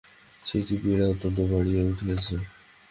ছেলেটির 0.45 0.79
পীড়া 0.83 1.05
অত্যন্ত 1.07 1.37
বাড়িয়া 1.51 1.81
উঠিয়াছে। 1.91 2.35